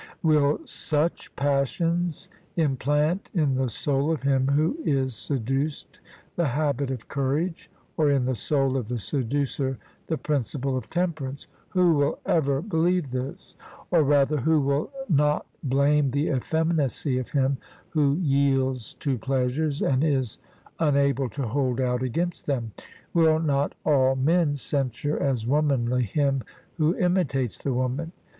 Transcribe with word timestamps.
Will 0.23 0.59
such 0.65 1.31
passions 1.35 2.27
implant 2.55 3.29
in 3.35 3.53
the 3.53 3.69
soul 3.69 4.11
of 4.11 4.23
him 4.23 4.47
who 4.47 4.75
is 4.83 5.13
seduced 5.15 5.99
the 6.35 6.47
habit 6.47 6.89
of 6.89 7.07
courage, 7.07 7.69
or 7.97 8.09
in 8.09 8.25
the 8.25 8.33
soul 8.33 8.77
of 8.77 8.87
the 8.87 8.97
seducer 8.97 9.77
the 10.07 10.17
principle 10.17 10.75
of 10.75 10.89
temperance? 10.89 11.45
Who 11.69 11.93
will 11.93 12.17
ever 12.25 12.63
believe 12.63 13.11
this? 13.11 13.55
or 13.91 14.01
rather, 14.01 14.37
who 14.37 14.59
will 14.59 14.91
not 15.07 15.45
blame 15.63 16.09
the 16.09 16.29
effeminacy 16.29 17.19
of 17.19 17.29
him 17.29 17.57
who 17.91 18.15
yields 18.15 18.95
to 19.01 19.19
pleasures 19.19 19.83
and 19.83 20.03
is 20.03 20.39
unable 20.79 21.29
to 21.29 21.43
hold 21.43 21.79
out 21.79 22.01
against 22.01 22.47
them? 22.47 22.71
Will 23.13 23.37
not 23.37 23.75
all 23.85 24.15
men 24.15 24.55
censure 24.55 25.19
as 25.19 25.45
womanly 25.45 26.01
him 26.05 26.41
who 26.79 26.95
imitates 26.95 27.59
the 27.59 27.71
woman? 27.75 28.13